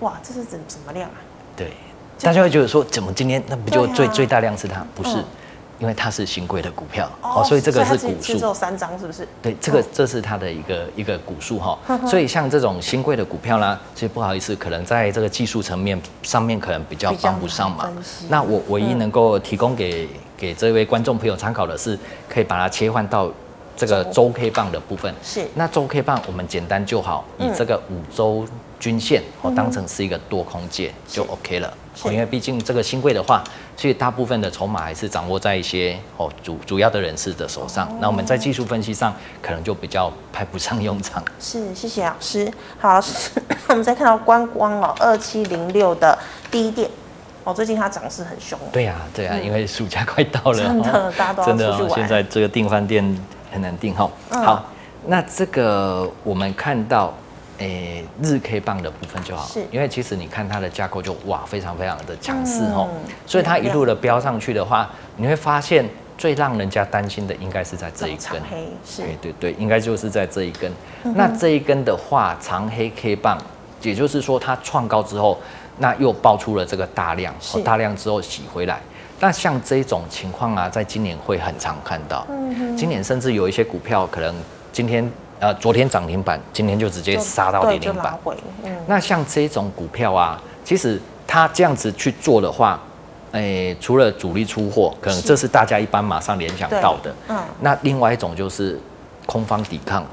[0.00, 1.16] 哇，这是怎什么量啊？
[1.56, 1.72] 对，
[2.20, 4.84] 大家会觉得说，怎么今天那不就最、啊、最大量是它？
[4.94, 5.16] 不是。
[5.16, 5.24] 嗯
[5.80, 9.26] 因为它是新贵的股票，哦，所以这个是股数，只有三张，是不是？
[9.42, 11.76] 对，这个这是它的一个一个股数哈。
[12.06, 17.92] 所以像这种新贵的股票啦，其实不好意思，可能在这个技术层面上面可能比较帮不上忙。
[18.28, 23.28] 那我唯一能够提供给给这位观众朋友参考的是，可以把它切换到
[23.76, 25.12] 这个周 K 棒的部分。
[25.24, 25.44] 是。
[25.54, 28.46] 那周 K 棒我们简单就好，以这个五周
[28.84, 31.72] 均线哦当成是一个多空界就 OK 了。
[32.06, 33.42] 因为毕竟这个新贵的话，
[33.76, 37.88] 所以大部分的筹码还是掌握在一些哦主主要的人士的手上。
[37.98, 41.22] 那我们在技术分析上可能就比较派不上用场。
[41.40, 42.52] 是，谢谢老师。
[42.78, 43.00] 好，
[43.68, 46.18] 我们再看到观光哦，二七零六的
[46.50, 46.90] 第一电
[47.44, 48.58] 哦，最近它涨势很凶。
[48.70, 51.94] 对呀，对呀，因为暑假快到了，真的，大家都要出去玩。
[51.94, 53.02] 现在这个订饭店
[53.50, 54.10] 很难订哈。
[54.30, 54.64] 好，
[55.06, 57.14] 那这个我们看到。
[57.58, 62.88] 诶、欸，日 K 棒的部分就好，是，因为其实你看它的架构就哇，非常非常的强势哦，
[63.26, 65.88] 所以它一路的飙上去的话，你会发现
[66.18, 70.72] 最让人家担心的应该是在这一根，黑是，对对对，应该就是在这一根。
[71.14, 73.38] 那这一根的话，长黑 K 棒，
[73.82, 75.38] 也就是说它创高之后，
[75.78, 77.32] 那又爆出了这个大量，
[77.64, 78.80] 大量之后洗回来。
[79.20, 84.34] 那像这种情况啊，在今年会很常看到，嗯今年甚至有一些股票可能
[84.72, 85.08] 今天。
[85.40, 88.18] 呃，昨天涨停板，今天就直接杀到跌停板。
[88.62, 92.80] 嗯，那像这种股票啊，其实它这样子去做的话，
[93.32, 97.14] 诶、欸，除了主力出货，可能这是大家一般马上联想到的。
[97.28, 97.36] 嗯。
[97.60, 98.80] 那另外一种就是
[99.26, 100.06] 空方抵抗，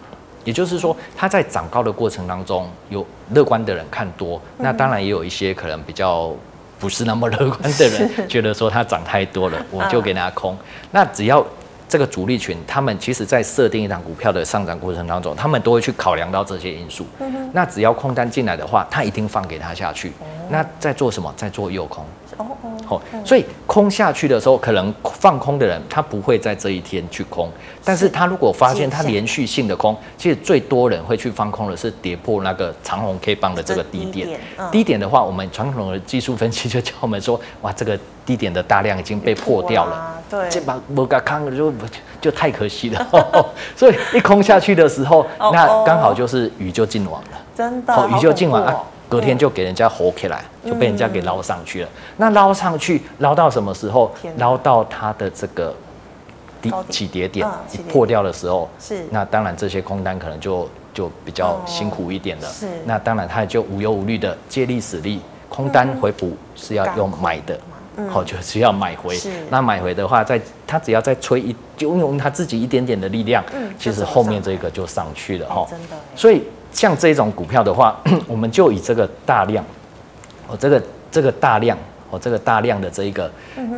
[0.44, 6.32] 也就是说，它在涨高的过程当中，有乐观的人看多，那当然也有一些可能比较
[6.80, 10.58] 不是那么乐观的人，觉得说它涨太多了，我就给大家空。
[10.92, 11.46] 那只要。
[11.92, 17.06] 这个主力群，他们其实在设定一档股票的上涨过程当中，他们都会去考量到这些因素。
[17.20, 20.14] 嗯、那只要空单进来的话，他一定放给他下去。
[20.22, 21.34] 嗯、那在做什么？
[21.36, 22.06] 在做诱空。
[22.38, 22.48] 哦
[22.88, 23.02] 哦。
[23.26, 27.50] 所以空下去的时候，可能放空的人他不会在这一天去空，
[27.84, 34.12] 但是他如果发现他连续性的空，其实最多人会去放空的是跌破那个长红 K 棒的这个低点。
[34.12, 40.18] 低点，嗯、低点的话，我们传统的技术分析就叫我们说，哇，这个低点的大量已经被破掉了。
[40.30, 41.74] 对，这把摩嘎康就
[42.22, 43.08] 就太可惜了，
[43.76, 48.74] 所以一空下去的时候，那刚好就是鱼就进网了，真的，鱼就进网啊，
[49.10, 51.90] 隔天就给人家活起来，就被人家给捞上去了。
[52.16, 54.10] 那捞上去捞到什么时候？
[54.38, 55.76] 捞到它的这个
[56.62, 59.06] 低起跌点一破掉的时候，是。
[59.10, 62.48] 那当然这些空单可能就就比较辛苦一点了。
[62.48, 62.68] 是。
[62.86, 67.60] 那当然它就无忧无虑的借力使力，空单回补是要用买的。
[68.10, 69.18] 好，就是要买回。
[69.50, 75.68] 那买回的话，在他只要再吹一，就用他自己一点点的力量，嗯其实后面这个就上去了哈。
[75.70, 75.96] 真的。
[76.16, 79.64] 所以像这种股票的话， 我们就以这个大量，
[80.48, 81.78] 哦，这个这个大量，
[82.10, 83.32] 哦，这个大量的这一个，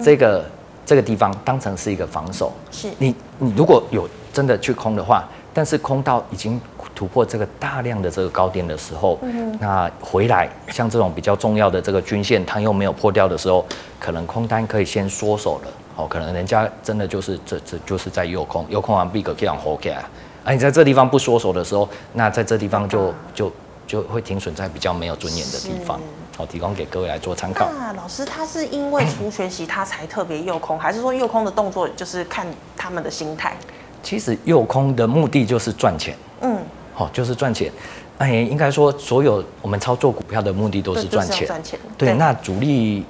[0.04, 0.45] 这个
[0.86, 2.54] 这个地方当成是一个防守。
[2.71, 2.89] 是。
[2.99, 6.60] 你你如果有真的去空的话，但是空到已经。
[7.04, 13.66] 突破这个大量的这个高点的时候，嗯、那回来像这种比较重要的这个均线，它又没有破掉的时候，
[14.00, 15.72] 可能空单可以先缩手了。
[15.98, 20.02] 哦，可能人家真的就是这这就是在诱空，诱空完毕可以让活起来。
[20.46, 23.52] 而你在这地方不缩手的时候，那在这地方就、啊、就
[23.86, 26.00] 就会停损在比较没有尊严的地方。
[26.38, 27.70] 好，提供给各位来做参考。
[27.78, 33.58] 那老师他是因为除学习他才特别诱空，还是说诱空的动作就是看他们的心态？
[34.02, 36.16] 其实诱空的目的就是赚钱。
[36.42, 36.58] 嗯。
[36.93, 37.71] 好，就是赚钱。
[38.19, 41.47] 哎，应该说，所有我们操作股票的目的都是赚钱。
[41.47, 41.79] 赚钱。
[41.97, 43.03] 对，那主力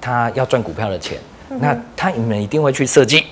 [0.00, 3.26] 他要赚股票的钱，那他你们一定会去设计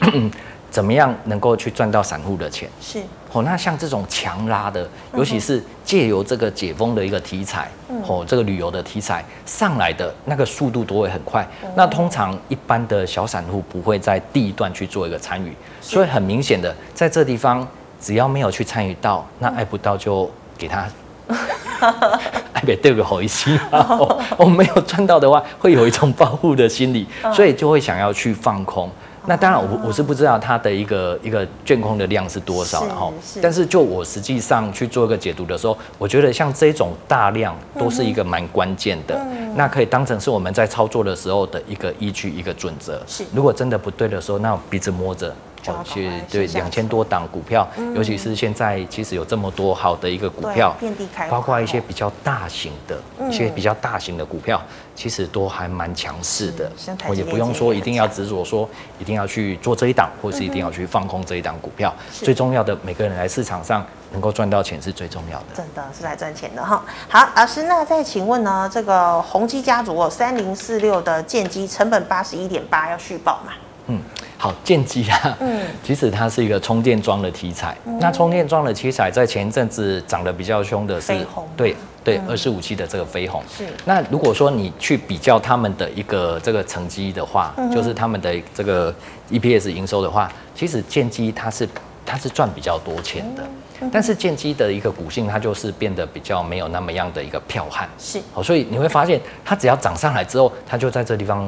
[0.70, 2.68] 怎么样能够去赚到散户的钱。
[2.80, 3.00] 是。
[3.32, 7.70] 哦，那像这种强拉的，尤其是借由这个解封的一个题材，
[8.08, 11.48] 哦，这个旅游的题材上来的那个速度都会很快。
[11.76, 17.66] 那通常一般的小散户不会在第一段去做一个参与，所以很明显的在这地方。
[18.04, 20.86] 只要没有去参与到，那爱不到就给他，
[22.52, 23.58] 爱别对个好一些。
[24.36, 28.90] 我没有赚到的话，会有一种保护的心理， 所以就会想要去放空。
[29.26, 33.10] 那当然，我我是不知道它的一个一个卷空的量是多少了哈。
[33.40, 39.18] 但是就我实际上去做一个解读的时候，我觉得像这种大量都是一个蛮关键的，
[39.56, 43.02] 那可以当成是我们在操作的时候的一个依据，一个准则。
[43.06, 45.34] 是，如果真的不对的时候，那我鼻子摸着。
[45.72, 54.60] 哦，去对两千多档股票，嗯、尤其是现在其实有这么多好的一个股票，遍地开花，包括一些比较大型的，嗯、一些比较大型的股票，
[54.94, 56.70] 其实都还蛮强势的。
[57.08, 61.94] 我也不用说一定要执着说一定要去做这一档，或是一定要去放空这一档股票。
[61.96, 65.46] 嗯、最重要的，每个人来市场上能够赚到钱是最重要的。
[65.56, 66.84] 真的是来赚钱的哈。
[67.08, 68.70] 好，老师，那再请问呢？
[68.72, 73.52] 这个宏基家族哦，三零四六的建机成本八十一点八，要续报吗？
[73.86, 74.00] 嗯。
[74.36, 77.74] 好，剑机啊，嗯，其实它是一个充电桩的题材。
[77.86, 81.14] 嗯、那充电桩的题材在前一阵子涨得比较凶的是，
[81.56, 83.42] 对对，二十五期的这个飞鸿。
[83.48, 83.64] 是。
[83.86, 88.94] 那如果说你去比较他们的一个这个成绩的话，嗯、就是他们的这个
[89.30, 91.66] EPS 营收的话，其实剑机它是
[92.04, 93.42] 它是赚比较多钱的。
[93.42, 93.48] 嗯
[93.92, 101.44] 但是建机的一个股性，它就是变得比较没有那么样的一个剽悍，是，好，所以你会发现，它只要涨上来之后，它就在这地方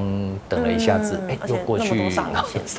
[0.49, 2.31] 等了一下子，哎、嗯，又过去，然后上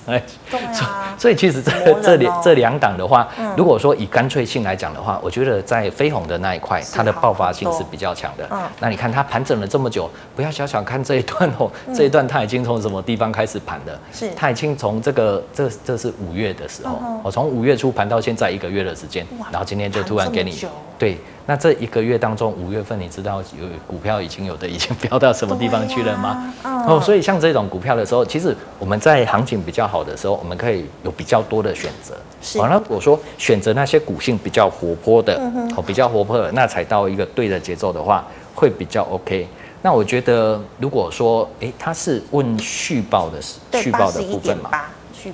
[0.07, 8.47] 来，对啊，所以其实这这两这两档的话，如果说以干脆性来讲的话，我觉得在飞鸿的那一块，它的爆发性是比较强的。
[8.51, 13.99] 嗯，那你看它盘整了这么久，不要小小看这一段哦，这一段它已经从什么地方开始盘的？
[14.12, 19.25] 是，它已经从这个这这是五月的时候，我从五月初盘到现在一个月的时间。
[19.52, 20.54] 然后今天就突然给你，
[20.97, 26.54] 对，那这一个月当中，五月份你知道有股票已经有的已经飙到什么地方去了吗？
[26.63, 32.15] 哦，所以像这种股票的时候，其实我们在行情比较好的时候，我们可以有比较多的选择。
[32.41, 35.39] 是，完了我说选择那些股性比较活泼的，
[35.76, 39.47] 哦，比较活泼的，那才到一个对的节奏的话，会比较 OK。
[39.82, 43.39] 那我觉得如果说，哎，他是问续报的
[43.80, 44.71] 续报的部分嘛？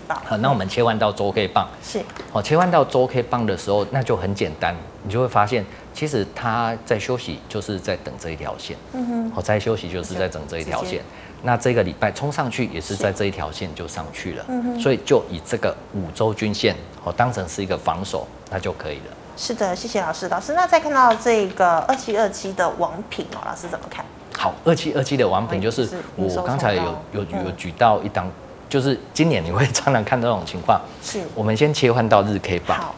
[0.08, 2.02] 好，那我们切换到周 K 棒是，
[2.32, 8.76] 哦，切换到周 K 棒的时候，那就很简单，你就会发现，其实它在休息，就是在等这一条线。
[8.94, 11.02] 嗯哼，哦，在休息就是在等这一条线。
[11.46, 14.46] 那这个礼拜冲上去也是在这一条线就上去了。
[14.48, 19.16] 嗯哼，所以就以这个五周均线哦当成是一个防守，那就可以了。
[19.36, 20.30] 是的，谢谢老师。
[20.30, 24.06] 老师，那再看到这个二七二七的王品哦，老师怎么看？
[24.38, 28.32] 好，二七二七的王品就是我刚才有有有举到一档。
[28.74, 30.82] 就是今年你会常常看到这种情况。
[31.04, 32.76] 是，我们先切换到日 K 棒。
[32.76, 32.96] 好，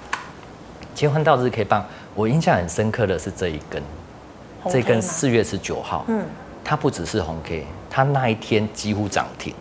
[0.95, 3.83] 切换到日 K 棒，我印象很深刻的是这一根，
[4.69, 6.25] 这一根四月十九号，嗯，
[6.63, 9.53] 它不只是红 K，它那一天几乎涨停。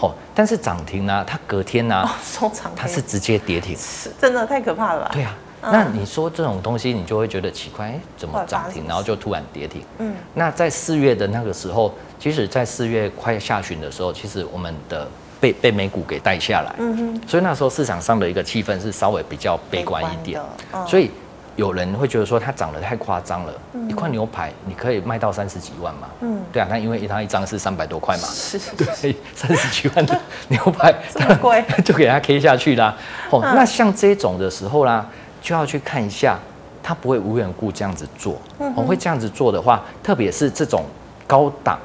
[0.00, 3.76] 哦，但是涨停呢，它隔天呢，收涨，它是直接跌停，
[4.18, 5.10] 真的太可怕了吧？
[5.12, 9.82] 对啊，那你说这种东西，你就会觉得奇怪，哎，怎么涨停，然后就突然跌停？
[9.98, 15.06] 嗯，那在四月的那个时候，其实，在四月快下旬的时候，其实我们的。
[15.42, 20.40] 被被美股给带下来，嗯哼，所以那时候市场上的一个气氛是稍微比较悲观一点，
[20.86, 21.10] 所以
[21.56, 23.52] 有人会觉得说它涨得太夸张了，
[23.88, 32.96] 一块牛排你可以卖到三十几万嘛，嗯，对啊，那因为它一张是三百多块嘛，是， 对，三十几万的 牛排这么贵，就给它 K 下去啦。
[33.30, 35.04] 哦，那像这种的时候啦，
[35.42, 36.38] 就要去看一下，
[36.84, 38.40] 它不会无缘故这样子做，
[38.76, 40.84] 我会这样子做的话，特别是这种
[41.26, 41.76] 高档。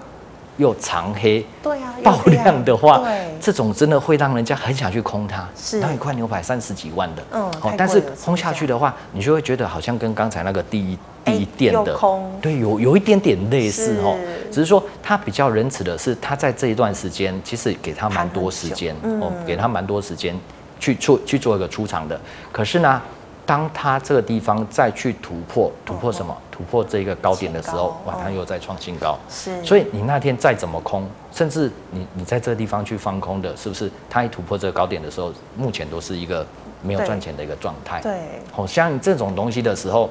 [0.58, 3.04] 又长黑，对啊，爆量的话，
[3.40, 5.48] 这种真的会让人家很想去空它。
[5.56, 11.98] 是，那一块牛排三十几万的，嗯，好，但是空下去的话，你就会觉得好像跟刚才那个第一第一店的，
[12.42, 14.18] 对，有有一点点类似哦，
[14.52, 20.38] 只是说它比较仁慈的是，它在这一段时间其实给他蛮多时间，哦，给他蛮多时间
[20.80, 22.20] 去做去做一个出场的，
[22.52, 23.02] 可是呢。
[23.48, 26.36] 当它这个地方再去突破，突破什么？
[26.58, 29.16] 突破这个高点的时候，哇，它又再创新高。
[29.30, 33.92] 是，所以你那天再怎么空，甚至你你在这个地方去放空的，是不是？
[34.10, 36.44] 它一突破这个高点的时候，目前都是一个
[36.82, 38.02] 没有赚钱的一个状态。
[38.02, 38.18] 对，
[38.52, 40.10] 好像这种东西的时候，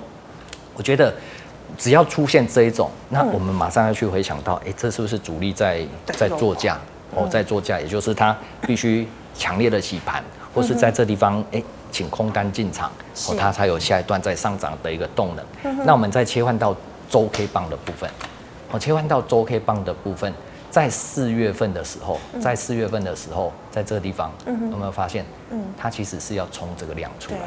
[0.77, 1.13] 我觉得
[1.77, 6.79] 只要出现这一种，那我们马上要去回想到，哎，这是不是主力在在做价？
[7.17, 10.23] 哦，在做价，也就是它必须强烈的洗盘，
[10.55, 11.61] 或是在这地方，哎。
[11.91, 12.91] 请空单进场，
[13.29, 15.45] 哦，它才有下一段再上涨的一个动能。
[15.65, 16.75] 嗯、那我们再切换到
[17.09, 18.09] 周 K 棒的部分，
[18.71, 20.33] 哦，切换到周 K 棒的部分，
[20.71, 25.25] 在四月份的时候，在四月份的时候，在这个地方，嗯、有没有发现？
[25.51, 27.39] 嗯，它其实是要冲这个量出来。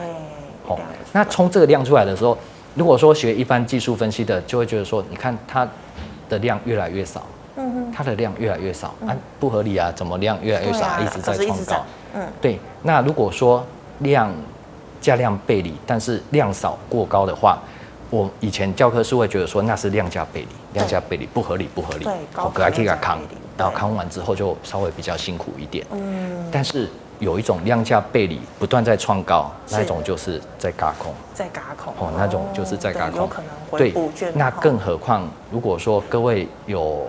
[0.67, 0.77] 哦，
[1.11, 2.37] 那冲这个量出来的时候，
[2.75, 5.67] 如果说学一般技术分析的，就会觉得说，你看它
[6.29, 7.23] 的量越来越少，
[7.55, 11.85] 嗯，它的量越来越少，啊，不合理啊，怎么量越来越少，啊、一直在创高？
[12.13, 12.59] 嗯，对。
[12.83, 13.65] 那如果说
[13.99, 14.33] 量
[15.01, 17.57] 价量背离，但是量少过高的话，
[18.09, 23.19] 我以前教科书会觉得说那是量价背离，量价背离不合理不合理，我可以给他扛，
[23.57, 25.85] 然后扛完之后就稍微比较辛苦一点。
[25.91, 31.93] 嗯，但是有一种量价背离不断在创高，那一种就是在嘎空，在嘎空。
[31.99, 37.05] 哦，那种就是在嘎空，有可能会对，那更何况如果说各位有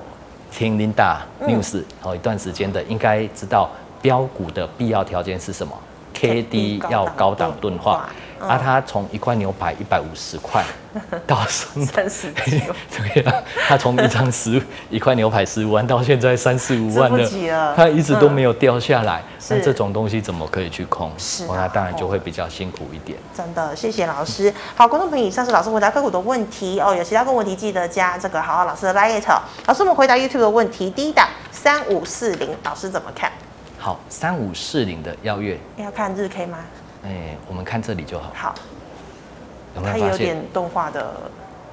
[0.51, 3.71] 听 Linda News 好一段时间的，应该知道
[4.03, 5.73] 标股的必要条件是什么？
[6.13, 8.09] K D 要高档钝化。
[8.41, 10.65] 啊，它从一块牛排一百五十块
[11.29, 12.63] 到三十几，
[12.97, 13.35] 对啊，
[13.69, 19.23] 它从一张十 一块牛排十五万到现在三十五万了，它一直都没有掉下来。
[19.51, 21.13] 那这种东西怎么可以去控？
[21.19, 23.19] 是，那当然就会比较辛苦一点。
[23.37, 24.51] 真的，谢谢老师。
[24.75, 26.95] 好，观众朋友，以上是老师回答个股的问题哦。
[26.95, 29.23] 有其他个问题记得加这个好好老师的 LINE。
[29.67, 33.31] 老师，我们回答 YouTube 的问题，第一档三五四零，老师怎么看？
[33.83, 36.59] 好，三五四零的邀月，要看日 K 吗？
[37.03, 38.31] 哎、欸，我们看这里就好。
[38.35, 38.55] 好，
[39.75, 40.07] 有没有发现？
[40.07, 41.15] 它有点动画的。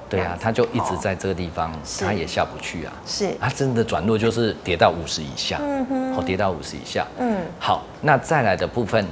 [0.08, 2.92] 对啊，它就一直在这个地方，它也下不去啊。
[3.04, 3.28] 是。
[3.38, 5.58] 它真的转弱就是跌到五十以下。
[5.60, 6.14] 嗯哼。
[6.14, 7.06] 好，跌到五十以下。
[7.18, 7.42] 嗯。
[7.60, 9.06] 好，那再来的部分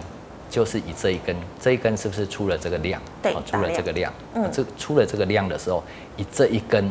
[0.49, 2.99] 就是以这一根，这一根是不是出了这个量？
[3.23, 3.37] 对。
[3.45, 4.11] 出了这个量。
[4.33, 4.51] 嗯。
[4.51, 5.85] 这出了这个量的时候，
[6.17, 6.91] 以这一根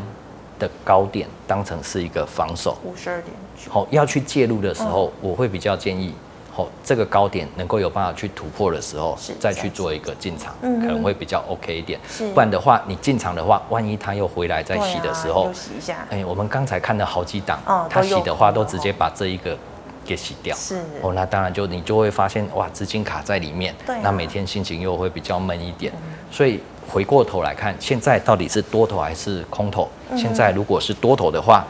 [0.65, 2.77] 的高点当成是一个防守。
[2.83, 3.71] 五十二点九。
[3.71, 6.13] 好，要去介入的时候，我会比较建议。
[6.57, 11.99] 哦，这个高点能够有办法去突破的时候，再去做一个进场，可能会比较 OK 一点。
[12.33, 16.07] 不然的话，你进场的话，万一它又回来再洗的时候，洗一下。
[16.09, 17.59] 哎，我们刚才看了好几档，
[17.89, 19.57] 它洗的话都直接把这一个
[20.05, 20.55] 给洗掉。
[20.55, 20.75] 是。
[21.01, 23.73] 哦，那当然就你就会发现，哇，资金卡在里面。
[23.85, 23.95] 对。
[24.01, 25.91] 那每天心情又会比较闷一点。
[26.31, 29.89] 所以回过头来看，现在到底是多头还是空头？
[30.15, 31.65] 现在如果是多头的话。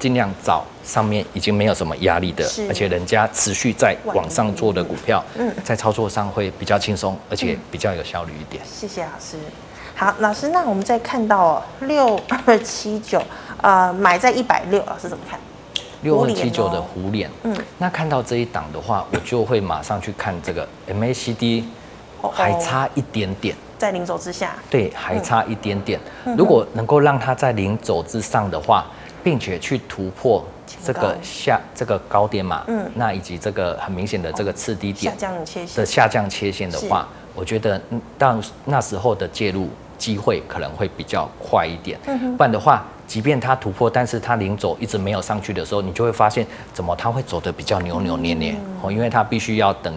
[0.00, 8.64] 尽量找上面已经没有什么压力的，而且人家持续在往上做的股票，嗯，在操作上会比较轻松，而且比较有效率一点。
[8.64, 9.36] 谢谢老师。
[9.94, 13.22] 好，老师，那我们再看到六二七九，
[13.60, 15.38] 呃，买在一百六，老师怎么看？
[16.02, 21.64] 六二七九的弧脸，嗯，那看到这一档的话，我就会马上去看这个 MACD，
[22.32, 26.00] 还差一点点，在零轴之下，对，还差一点点。
[26.36, 28.86] 如果能够让它在零轴之上的话。
[29.22, 30.42] 并且去突破
[30.82, 35.14] 这个下这个高点嘛，嗯，那以及这个很明显的这个次低点
[35.74, 37.78] 的下降切线的话，我觉得
[38.16, 42.00] 到那时候的介入机会可能会比较快一点。
[42.38, 49.92] 不然的话，即便它突破，但是它零走一直没有上去的时候，你就会发现怎么它会走的比较扭扭捏捏哦，因为它必须要等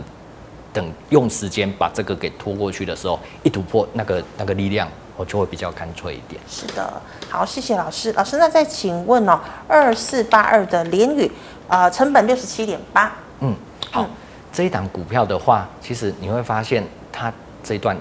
[0.73, 4.87] 等用时间把这个给拖过去的时候，一突破那个那个力量。
[5.15, 6.41] 我就会比较干脆一点。
[6.49, 6.91] 是的，
[7.29, 8.11] 好，谢谢老师。
[8.13, 11.31] 老师，那再请问哦，二四八二的联宇，
[11.67, 13.15] 呃，成本六十七点八。
[13.41, 13.55] 嗯，
[13.91, 14.09] 好，嗯、
[14.51, 17.31] 这一档股票的话，其实你会发现它
[17.63, 17.95] 这一段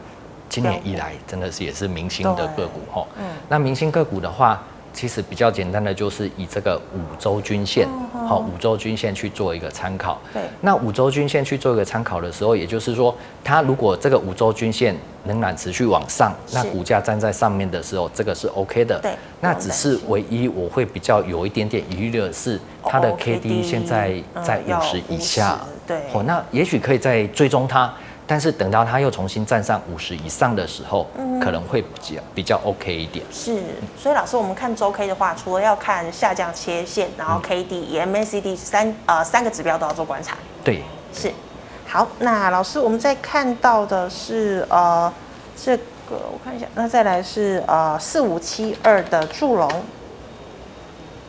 [0.48, 3.06] 今年以来真的是也是明星的个股哈。
[3.18, 3.26] 嗯。
[3.46, 4.58] 那明星个股的话。
[4.93, 10.20] 其实比较简单的就是以这个五周均线，好，五周均线去做一个参考。
[10.32, 10.43] 对。
[10.61, 14.95] 那五周均线去做一个参考的时候，也就是说，它如果这个五周均线
[15.26, 18.99] 仍然持续往上，那股价站在上面的时候，这个是 OK 的。
[19.01, 19.12] 对。
[19.40, 24.14] 那只是唯一我会比较有一点点疑虑的是，它的 KD 现在
[24.45, 25.59] 在五十以下。
[25.86, 25.99] 对。
[26.12, 27.93] 哦，那也许可以再追踪它。
[28.33, 33.22] 但是等到它又重新站上五十以上的时候，嗯，可能会比较比较 OK 一点。
[33.30, 33.62] 是，
[33.95, 40.35] 所以老师，我们看周 K 的话，除了要看下降切线，然后 KD、嗯、MACD 三呃三个指标都要做观察。
[40.64, 41.30] 对，是。
[41.87, 45.12] 好，那老师，我们再看到的是呃
[45.55, 49.70] 这个，我看一下，那再来是呃四五七二的祝龙。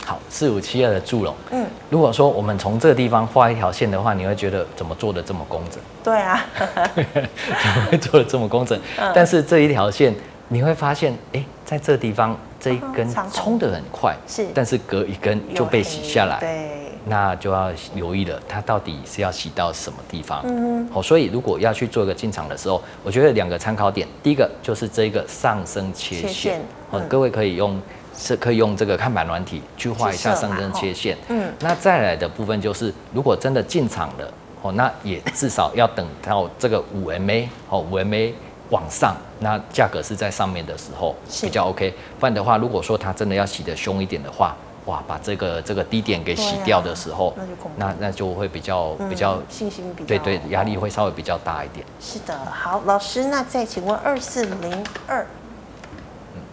[0.05, 1.33] 好，四五七二的祝融。
[1.51, 5.79] 嗯，如果说我们从这个地方画一条线的话，你会觉得怎么做的这么工整？
[6.03, 6.45] 对啊，
[6.93, 8.77] 怎么会做的这么工整？
[8.97, 10.13] 嗯、但是这一条线
[10.49, 20.41] 你会发现，哎、欸，在这地方这一根冲的很快，是，但是隔一根就被洗下来，对，那就要留意了，它到底是要洗到什么地方？
[20.43, 26.59] 嗯，好，所以如果要去做一个进场的时候，我觉得两个参考点，第一个就是这个上升切线，
[26.91, 27.81] 哦、嗯，各位可以用。
[28.15, 31.17] 是可以用这个看板软体去画一下上升切线。
[31.29, 38.33] 嗯，那再来的部分就是，如果真的进场了，哦，那也至少要等到这个五 MA 哦，五 MA
[38.69, 41.93] 往上，那价格是在上面的时候比较 OK。
[42.19, 44.55] 不然的话，如果说它真的要洗得凶一点的话，
[44.85, 47.33] 哇，把这个这个低点给洗掉的时候，
[47.77, 51.85] 那那就会比较比较信心比较对对，压力会稍微比较大一点。
[51.99, 55.25] 是的，好，老师，那再请问二四零二，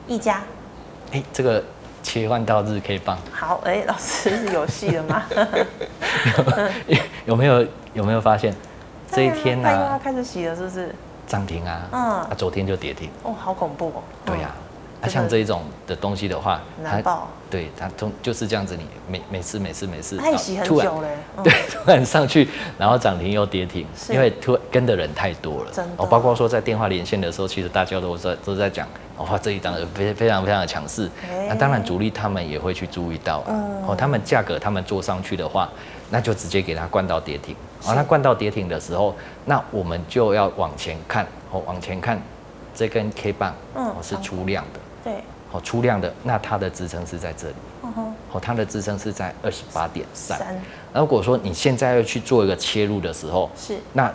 [0.07, 0.43] 一家。
[1.13, 1.63] 哎，这个
[2.03, 3.19] 切换到日 K 棒。
[3.33, 5.23] 好，哎，老师是有戏了吗？
[7.27, 8.55] 有没有有没有发现
[9.11, 10.01] 这一天呢、啊？
[10.03, 10.95] 开始洗了，是不是？
[11.27, 11.89] 涨停啊！
[11.93, 13.09] 嗯，啊，昨天就跌停。
[13.23, 14.03] 哦，好恐怖哦。
[14.25, 14.55] 对呀、啊，
[15.03, 17.29] 那像这一种的东西的话，难报。
[17.51, 21.09] 对，它通就是这样子，你每每次每次每次，它洗很久嘞，
[21.43, 22.49] 对，突然上去，
[22.79, 25.71] 然后涨停又跌停，因为突跟的人太多了。
[25.73, 25.93] 真的。
[25.97, 28.87] 哦，包括说在电话连线的时候，其实大家都在都在讲，
[29.17, 31.11] 哇，这一档非非常非常的强势。
[31.49, 33.43] 那当然主力他们也会去注意到，
[33.87, 35.69] 哦，他们价格他们做上去的话，
[36.11, 37.57] 那就直接给它灌到跌停。
[37.85, 42.21] 哦，那灌到跌停的时候，那我们就要往前看，哦，往前看，
[42.73, 44.79] 这根 K 棒，哦，是出量的。
[45.05, 45.23] 对。
[45.53, 47.55] 好，出量的，那它的支撑是在这里。
[48.33, 50.39] 哦，它的支撑是在二十八点三。
[50.95, 54.13] 如果说你现在要去做一个切入的时候，是，那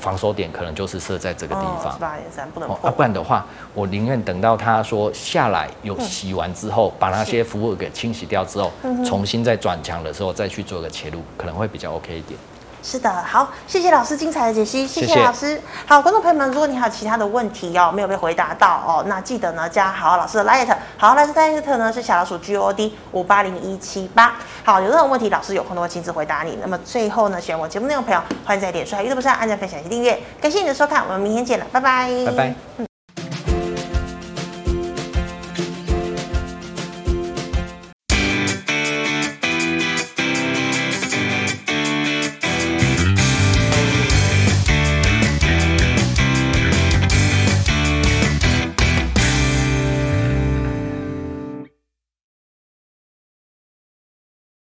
[0.00, 1.86] 防守点可能就是设在这个地方。
[1.86, 2.76] 二十八点三不能破。
[2.82, 8.72] 啊，不然的话，我宁愿等到它说下来有洗完之后，把那些服务给清洗掉之后，
[9.04, 12.36] 重新再转强的时候再去做一个切入，可能会比较 OK 一点。
[12.82, 15.60] 是的，好，谢谢老师精彩的解析，谢谢老师。
[15.86, 24.34] 好，观众朋友们，如果你还有其他的问题哦，没有被回答到哦，那记得呢加好老师的 Light，好，老师的 Light 呢是小老鼠 G O D 五八零一七八。
[24.64, 26.58] 好，有任何问题，老师有空都会亲自回答你。
[26.60, 30.20] 那么最后呢，喜欢我节目内容的朋友，欢迎在脸书、YouTube 上按赞、分享及订阅。
[30.40, 32.54] 感谢你的收看，我们明天见了，拜拜，拜拜。
[32.78, 32.91] 嗯